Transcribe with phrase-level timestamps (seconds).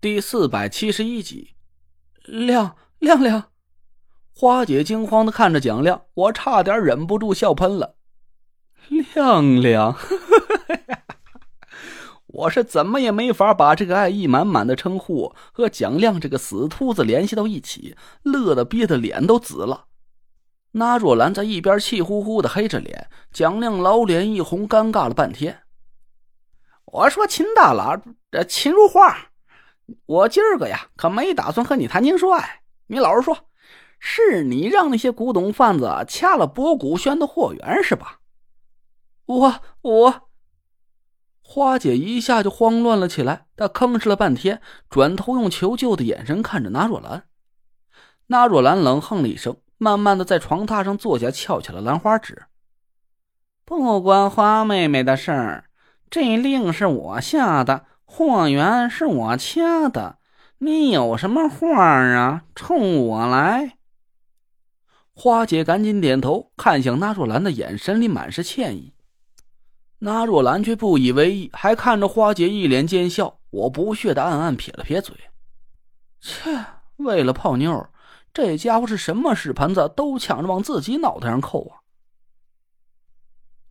[0.00, 1.56] 第四百七十一集，
[2.22, 3.50] 亮亮亮，
[4.32, 7.96] 花姐惊慌的看着蒋亮，我差点忍不住笑喷了。
[8.88, 9.96] 亮亮，
[12.28, 19.86] 我是怎么也没法把这个爱意满满的称呼和蒋亮这个死秃子联系到一起，乐得憋得脸都紫了。
[20.72, 25.62] 那若兰在一边气呼呼的黑着脸，蒋亮老脸一红，尴尬了半天。
[26.84, 29.27] 我说秦大佬，这秦如花。
[30.06, 32.62] 我今儿个呀，可没打算和你谈情说爱。
[32.88, 33.48] 你老实说，
[33.98, 38.20] 是你让那些古董贩子掐了博古轩的货源是吧？
[39.26, 40.28] 我我，
[41.42, 47.24] 花姐一下就慌乱了起来，她吭哧了半天，转头用求救的眼神看着那若兰。
[48.26, 52.44] 那若兰冷哼了一声，慢慢的在床榻上坐下，翘起了兰花指。
[53.64, 55.64] 不关花妹妹的事儿，
[56.10, 57.86] 这令是我下的。
[58.10, 60.18] 货源是我掐的，
[60.56, 62.44] 你有什么话啊？
[62.54, 63.76] 冲我来！
[65.12, 68.94] 花姐赶紧点头，看向那若兰的眼神里满是歉意。
[69.98, 73.38] 那若兰却不以为意，还看着花姐一脸奸笑。
[73.50, 75.14] 我不屑的暗暗撇了撇嘴，
[76.20, 76.64] 切，
[76.96, 77.88] 为了泡妞，
[78.32, 81.84] 这家伙是什么屎盆子都抢着往自己脑袋上扣啊！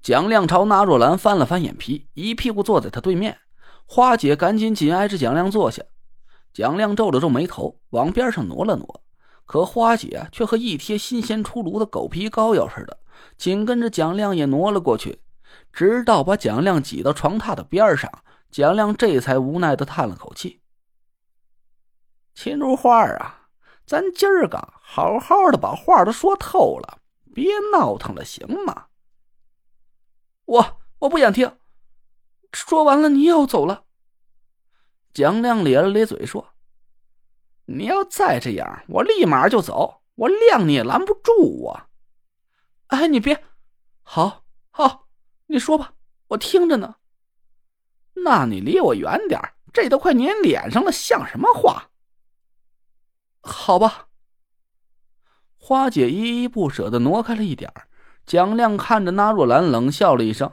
[0.01, 3.39] 蒋亮朝那若兰翻了翻眼皮，一屁股坐在他对面。
[3.89, 5.81] 花姐赶紧紧挨着蒋亮坐下，
[6.53, 9.01] 蒋亮皱了皱眉头，往边上挪了挪，
[9.45, 12.99] 可花姐却和一贴新鲜出炉的狗皮膏药似的，
[13.37, 15.21] 紧跟着蒋亮也挪了过去，
[15.71, 18.11] 直到把蒋亮挤到床榻的边上，
[18.51, 20.61] 蒋亮这才无奈的叹了口气
[22.35, 23.47] ：“秦如花啊，
[23.85, 26.99] 咱今儿个好好的把话都说透了，
[27.33, 28.87] 别闹腾了，行吗？”
[30.43, 31.49] 我我不想听。
[32.65, 33.83] 说完了，你要走了。
[35.13, 36.53] 蒋亮咧了咧嘴说
[37.65, 40.01] ：“你要再这样，我立马就走。
[40.15, 41.81] 我亮你也拦不住我。”
[42.87, 43.43] 哎，你别，
[44.01, 45.07] 好，好，
[45.45, 45.93] 你说吧，
[46.29, 46.95] 我听着呢。
[48.15, 49.39] 那你离我远点
[49.71, 51.91] 这都快粘脸上了，像什么话？
[53.41, 54.07] 好吧。
[55.57, 57.71] 花姐依依不舍的挪开了一点
[58.25, 60.51] 蒋亮看着那若兰，冷笑了一声。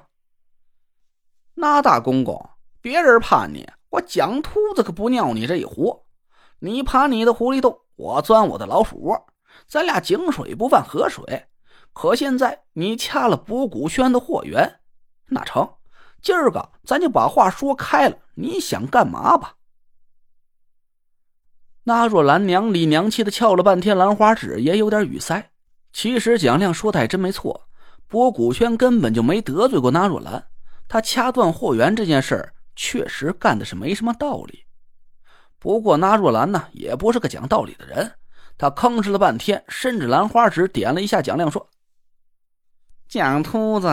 [1.55, 2.51] 那大公公，
[2.81, 6.05] 别人怕你，我蒋秃子可不尿你这一壶。
[6.59, 9.27] 你爬你的狐狸洞，我钻我的老鼠窝，
[9.67, 11.47] 咱俩井水不犯河水。
[11.93, 14.81] 可现在你掐了博古轩的货源，
[15.29, 15.75] 那成，
[16.21, 19.55] 今儿个咱就把话说开了，你想干嘛吧？
[21.85, 25.51] 那若兰娘里娘气的翘了半天兰花指，也有点语塞。
[25.93, 27.69] 其实蒋亮说的还真没错，
[28.09, 30.47] 博古轩根本就没得罪过那若兰。
[30.89, 34.65] 他掐断货源这件事儿，确实干的是没什么道理。
[35.59, 38.13] 不过那若兰呢，也不是个讲道理的人。
[38.57, 41.71] 他吭哧了半天，伸着兰花指点了一下蒋亮，说
[43.09, 43.89] ：“蒋秃子，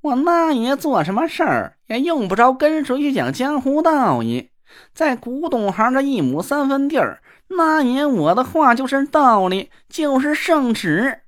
[0.00, 4.50] 我那爷做什么事儿也用不着跟谁去讲江湖道义。
[4.94, 11.20] 在古董行这一亩三分地儿，那爷我的话就是道理，就是圣旨。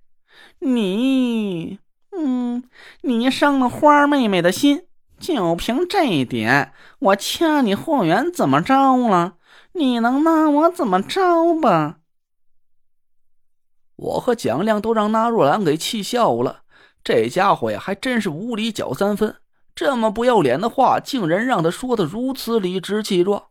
[0.60, 1.78] 你，
[2.16, 2.64] 嗯，
[3.02, 4.86] 你伤了花妹妹的心。”
[5.22, 9.36] 就凭这一点，我掐你货源怎么着了？
[9.74, 12.00] 你能拿我怎么着吧？
[13.94, 16.62] 我和蒋亮都让那若兰给气笑了。
[17.04, 19.36] 这家伙呀，还真是无理搅三分，
[19.76, 23.44] 这么不要脸的话，竟然让他说的如此理直气壮。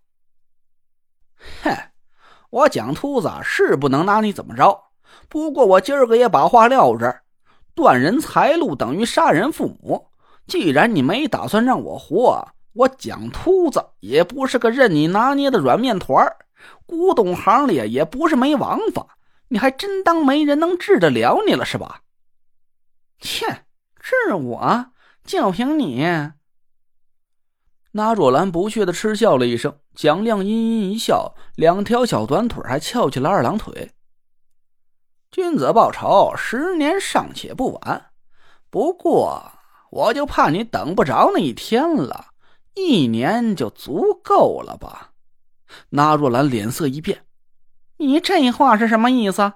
[1.63, 1.71] 哼，
[2.49, 4.91] 我蒋秃子是不能拿你怎么着，
[5.29, 7.23] 不过我今儿个也把话撂这儿：
[7.73, 10.10] 断人财路等于杀人父母。
[10.51, 16.27] 既然你没打算让我活，我蒋秃子也不是个任你拿捏的软面团
[16.85, 19.15] 古董行里也不是没王法，
[19.47, 22.01] 你还真当没人能治得了你了是吧？
[23.21, 23.63] 切，
[23.97, 24.87] 治我
[25.23, 26.05] 就凭你？
[27.93, 33.93] 那若兰不屑的嗤笑了一声，蒋亮阴阴一笑，两条小短腿还翘起了二郎腿。
[35.31, 38.11] 君子报仇，十年尚且不晚，
[38.69, 39.49] 不过。
[39.91, 42.27] 我就怕你等不着那一天了，
[42.73, 45.11] 一年就足够了吧？
[45.89, 47.25] 那若兰脸色一变，
[47.97, 49.53] 你这话是什么意思？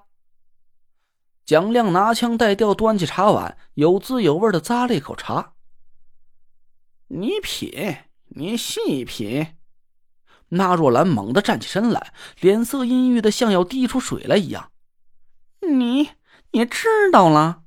[1.46, 5.54] 蒋亮拿枪带调，端起茶碗，有滋有味的咂了一口茶。
[7.08, 7.98] 你品，
[8.30, 9.56] 你细品。
[10.50, 14.72] 那若兰猛地站起身来，脸色阴郁的像要滴出水来一样。
[15.62, 16.12] 你，
[16.52, 17.65] 你知道了？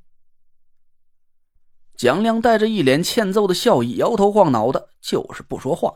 [1.98, 5.92] 蒋亮带着一脸欠揍的笑意，摇头晃脑的，就是不说话。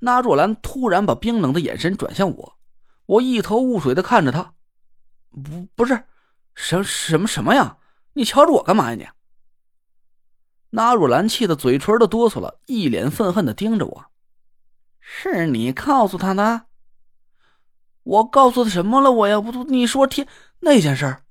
[0.00, 2.58] 那若兰突然把冰冷的眼神转向我，
[3.06, 4.52] 我一头雾水的看着他。
[5.30, 6.04] 不，不是，
[6.54, 7.78] 什什么什么呀？
[8.12, 9.08] 你瞧着我干嘛呀你？
[10.68, 14.04] 那若兰气得嘴唇都哆嗦了，一脸愤恨的盯着我。
[15.00, 16.66] 是你告诉他的？
[18.02, 19.10] 我告诉他什么了？
[19.10, 20.28] 我要不你说天
[20.60, 21.22] 那件事儿，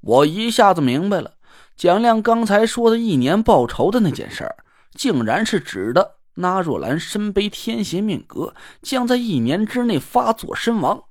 [0.00, 1.38] 我一下子明白了。
[1.80, 4.54] 蒋亮刚才说的一年报仇的那件事儿，
[4.92, 11.04] 竟然是指的那若兰身背天邪命格，将在一年之内发作身亡。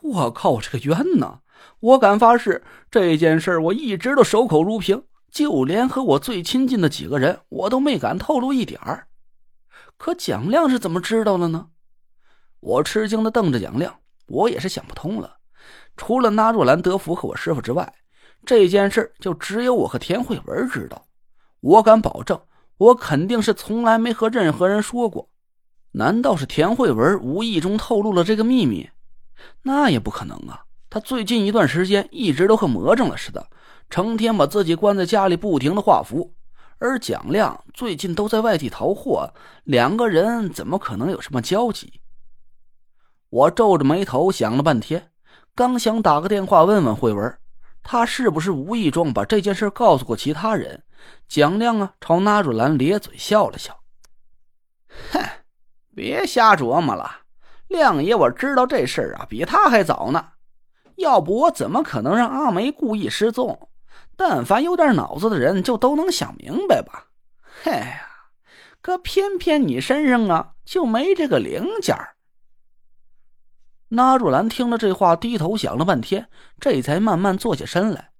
[0.00, 0.58] 我靠！
[0.62, 1.40] 这个冤呐！
[1.80, 9.08] 我敢发誓，这件事我一直都守口如瓶，就连和我最亲近的几个人，我都没敢透露一点儿。
[9.98, 11.66] 可蒋亮是怎么知道的呢？
[12.60, 13.94] 我吃惊的瞪着蒋亮，
[14.26, 15.36] 我也是想不通了。
[15.98, 17.92] 除了那若兰、德福和我师傅之外，
[18.44, 21.06] 这件事就只有我和田慧文知道。
[21.60, 22.40] 我敢保证，
[22.76, 25.30] 我肯定是从来没和任何人说过。
[25.92, 28.90] 难道是田慧文无意中透露了这个秘密？
[29.62, 30.64] 那也不可能啊！
[30.90, 33.48] 他最近一段时间一直都和魔怔了似的，
[33.90, 36.34] 成天把自己关在家里，不停的画符。
[36.78, 39.32] 而蒋亮最近都在外地淘货，
[39.64, 42.00] 两个人怎么可能有什么交集？
[43.30, 45.10] 我皱着眉头想了半天，
[45.54, 47.38] 刚想打个电话问问慧文，
[47.84, 50.82] 他是不是无意中把这件事告诉过其他人？
[51.28, 53.78] 蒋亮啊，朝那若兰咧嘴笑了笑
[55.12, 55.20] ：“哼，
[55.94, 57.20] 别瞎琢磨了。”
[57.68, 60.30] 亮爷，我知道这事儿啊，比他还早呢。
[60.96, 63.68] 要不我怎么可能让阿梅故意失踪？
[64.16, 67.08] 但凡有点脑子的人，就都能想明白吧。
[67.62, 68.06] 嘿呀，
[68.80, 71.96] 可偏偏你身上啊，就没这个零件
[73.88, 76.28] 那若兰听了这话，低头想了半天，
[76.58, 78.10] 这才慢慢坐起身来。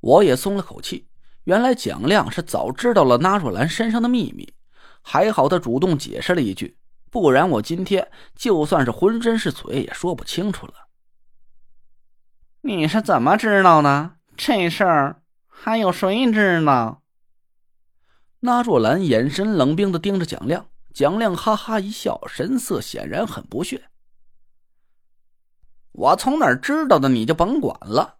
[0.00, 1.08] 我也松了口气，
[1.44, 4.54] 原来蒋亮是早知道了那若兰身上的秘密，
[5.02, 6.78] 还好他主动解释了一句。
[7.10, 10.74] 不然我今天就算是浑身是嘴也说不清楚了。
[12.60, 14.12] 你是怎么知道的？
[14.36, 17.02] 这事儿还有谁知道？
[18.40, 23.88] 那若兰眼神冷冰的盯着蒋亮，蒋亮哈哈一笑，神色显然很不屑。
[25.98, 28.18] 我从哪儿知道的，你就甭管了。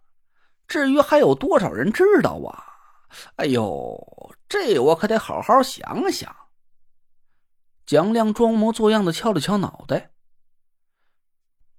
[0.67, 2.65] 至于还有多少人知道啊？
[3.37, 6.35] 哎呦，这我可得好好想想。
[7.85, 10.11] 蒋亮装模作样的敲了敲脑袋，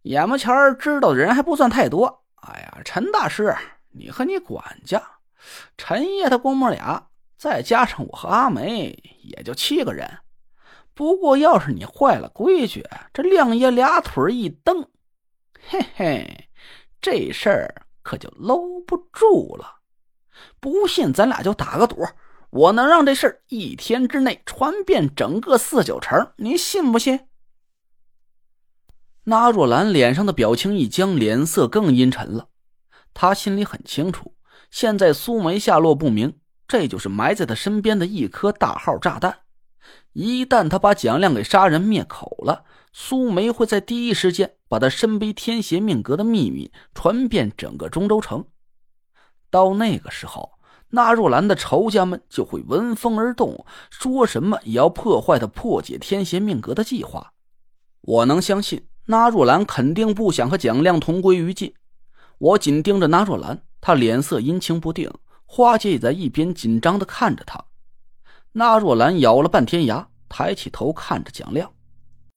[0.03, 2.25] 眼巴前知道的人还不算太多。
[2.37, 3.55] 哎呀，陈大师，
[3.91, 5.03] 你和你管家
[5.77, 10.11] 陈爷他公母俩，再加上我和阿梅，也就七个人。
[10.95, 12.83] 不过要是你坏了规矩，
[13.13, 14.89] 这亮爷俩腿一蹬，
[15.69, 16.49] 嘿嘿，
[17.01, 19.81] 这事儿可就搂不住了。
[20.59, 22.05] 不信，咱俩就打个赌。
[22.51, 27.29] 我能让这事儿一天之内传遍整个四九城，您信不信？
[29.25, 32.49] 那若兰脸上的表情一僵，脸色更阴沉了。
[33.15, 34.35] 他心里很清楚，
[34.71, 39.41] 现在苏梅下落不明，这就是埋在他身边的一颗大号炸弹。
[40.13, 48.47] 一旦他把蒋亮给杀人灭口了，苏梅会在第一时间把他身背天邪命格的秘密传遍整个中州城。
[49.51, 50.53] 到那个时候。
[50.93, 57.33] 那若兰的仇家们就会闻风而动，说什么也要破坏他破解天邪命格的计划。
[58.01, 61.73] 我能相信，那若兰肯定不想和蒋亮同归于尽。
[62.39, 65.09] 我紧盯着那若兰，她脸色阴晴不定，
[65.47, 67.67] 花姐也在一边紧张的看着她。
[68.51, 71.73] 那若兰咬了半天牙，抬起头看着蒋亮。